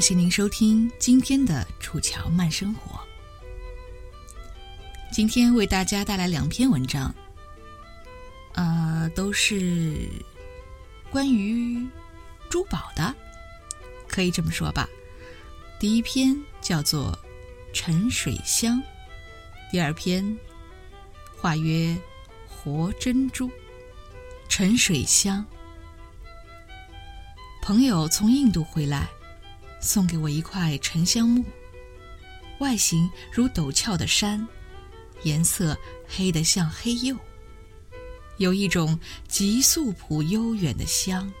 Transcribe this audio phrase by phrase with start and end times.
[0.00, 2.96] 感谢您收听今天的《楚乔慢生活》。
[5.12, 7.14] 今天为大家带来两篇文章，
[8.54, 10.08] 呃，都是
[11.10, 11.86] 关于
[12.48, 13.14] 珠宝的，
[14.08, 14.88] 可以这么说吧。
[15.78, 17.12] 第一篇叫做
[17.74, 18.78] 《沉水香》，
[19.70, 20.34] 第二篇
[21.36, 21.94] 化曰
[22.48, 23.50] 活珍珠。
[24.48, 25.44] 沉水香，
[27.60, 29.06] 朋友从印度回来。
[29.80, 31.42] 送给我一块沉香木，
[32.58, 34.46] 外形如陡峭的山，
[35.22, 35.76] 颜色
[36.06, 37.16] 黑得像黑釉，
[38.36, 41.32] 有一种极素朴悠远的香，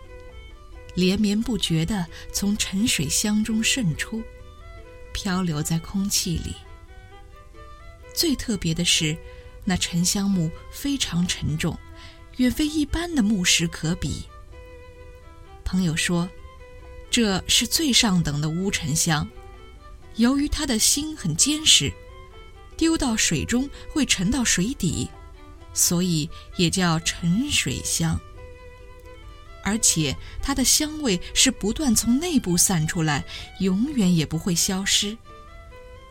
[0.94, 4.22] 连绵不绝地从沉水香中渗出，
[5.12, 6.54] 漂流在空气里。
[8.14, 9.16] 最特别的是，
[9.66, 11.78] 那沉香木非常沉重，
[12.38, 14.24] 远非一般的木石可比。
[15.62, 16.26] 朋友说。
[17.10, 19.28] 这是最上等的乌沉香，
[20.14, 21.92] 由于它的芯很坚实，
[22.76, 25.10] 丢到水中会沉到水底，
[25.74, 28.18] 所以也叫沉水香。
[29.62, 33.24] 而且它的香味是不断从内部散出来，
[33.58, 35.18] 永远也不会消失。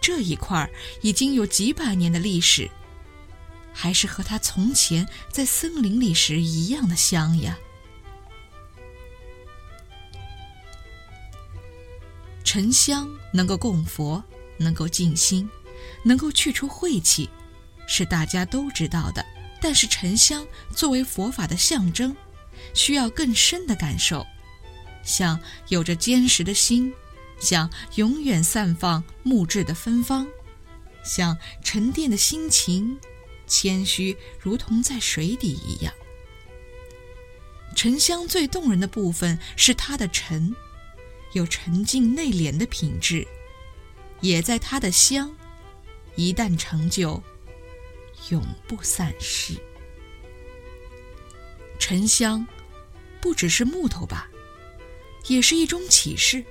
[0.01, 0.69] 这一块
[1.01, 2.69] 已经有几百年的历史，
[3.73, 7.57] 还是和它从前在森林里时一样的香呀。
[12.51, 14.23] 沉香能够供佛，
[14.57, 15.47] 能够静心，
[16.01, 17.29] 能够去除晦气，
[17.87, 19.23] 是大家都知道的。
[19.61, 22.15] 但是沉香作为佛法的象征，
[22.73, 24.25] 需要更深的感受，
[25.03, 26.91] 像有着坚实的心，
[27.39, 30.27] 像永远散放木质的芬芳，
[31.03, 32.97] 像沉淀的心情，
[33.45, 35.93] 谦虚如同在水底一样。
[37.75, 40.55] 沉香最动人的部分是它的沉。
[41.33, 43.27] 有沉静内敛的品质，
[44.21, 45.35] 也在它的香，
[46.15, 47.21] 一旦成就，
[48.29, 49.53] 永不散失。
[51.77, 52.45] 沉香
[53.21, 54.29] 不只是木头吧，
[55.27, 56.43] 也是一种启示，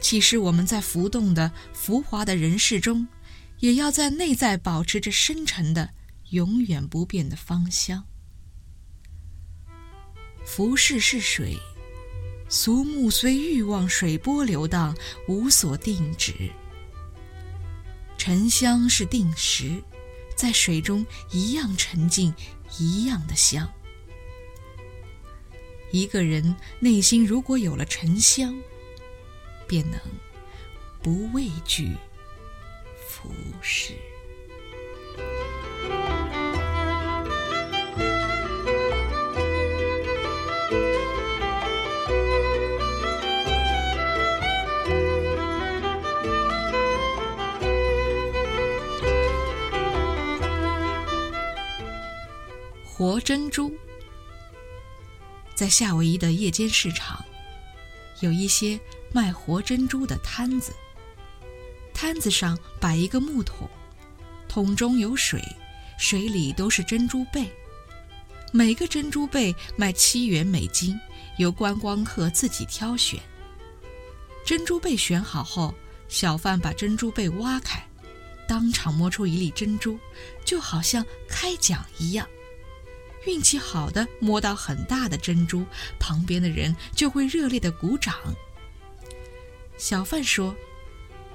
[0.00, 3.06] 启示我们在浮动的浮华的人世中，
[3.60, 5.94] 也要在内在保持着深沉的、
[6.30, 8.04] 永远不变的芳香。
[10.44, 11.56] 浮世是水。
[12.48, 14.96] 俗目虽欲望水波流荡，
[15.26, 16.50] 无所定止。
[18.16, 19.82] 沉香是定时，
[20.36, 22.32] 在水中一样沉静，
[22.78, 23.70] 一样的香。
[25.90, 28.56] 一个人内心如果有了沉香，
[29.66, 30.00] 便能
[31.02, 31.96] 不畏惧
[33.06, 33.30] 浮
[33.60, 33.92] 世。
[52.96, 53.74] 活珍珠，
[55.56, 57.24] 在夏威夷的夜间市场，
[58.20, 58.78] 有一些
[59.12, 60.72] 卖活珍珠的摊子。
[61.92, 63.68] 摊子上摆一个木桶，
[64.48, 65.42] 桶中有水，
[65.98, 67.52] 水里都是珍珠贝。
[68.52, 70.96] 每个珍珠贝卖七元美金，
[71.38, 73.18] 由观光客自己挑选。
[74.46, 75.74] 珍珠贝选好后，
[76.06, 77.84] 小贩把珍珠贝挖开，
[78.46, 79.98] 当场摸出一粒珍珠，
[80.44, 82.24] 就好像开奖一样。
[83.26, 85.64] 运气好的摸到很大的珍珠，
[85.98, 88.14] 旁边的人就会热烈的鼓掌。
[89.76, 90.54] 小贩说：“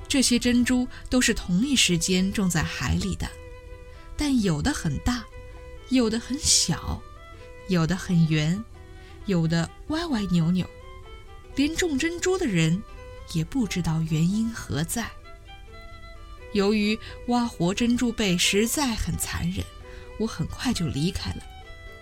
[0.07, 3.29] 这些珍珠都是同一时间种在海里的，
[4.15, 5.25] 但有的很大，
[5.89, 7.01] 有的很小，
[7.67, 8.63] 有的很圆，
[9.25, 10.67] 有的歪歪扭扭，
[11.55, 12.81] 连种珍珠的人
[13.33, 15.09] 也不知道原因何在。
[16.53, 16.97] 由于
[17.27, 19.63] 挖活珍珠贝实在很残忍，
[20.17, 21.43] 我很快就离开了。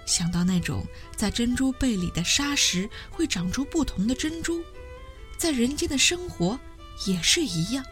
[0.07, 0.83] 想到那种
[1.15, 4.59] 在珍珠贝里的沙石会长出不同的珍珠。”
[5.37, 6.59] 在人间的生活
[7.05, 7.85] 也是一样，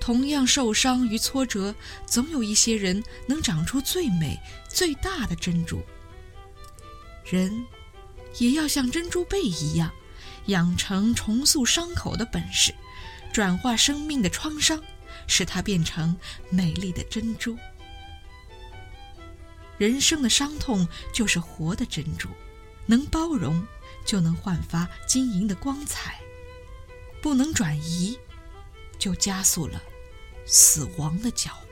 [0.00, 1.72] 同样受伤与挫折，
[2.04, 4.36] 总有一些人能长出最美、
[4.68, 5.80] 最大的珍珠。
[7.24, 7.64] 人
[8.38, 9.92] 也要像珍珠贝一样，
[10.46, 12.74] 养成重塑伤口的本事，
[13.32, 14.82] 转化生命的创伤，
[15.28, 16.16] 使它变成
[16.50, 17.56] 美丽的珍珠。
[19.78, 22.28] 人生的伤痛就是活的珍珠，
[22.86, 23.66] 能包容，
[24.04, 26.20] 就能焕发晶莹的光彩。
[27.20, 28.18] 不能转移，
[28.98, 29.82] 就加速了
[30.44, 31.71] 死亡的脚步。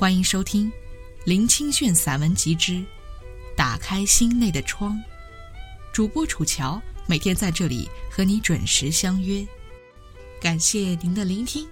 [0.00, 0.72] 欢迎收听
[1.26, 2.82] 林清炫散文集之。
[3.54, 4.98] 打开心内的窗，
[5.92, 9.46] 主播楚乔每天在这里和你准时相约。
[10.40, 11.68] 感谢您的聆听，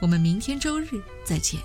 [0.00, 1.60] 我们明天周日再见。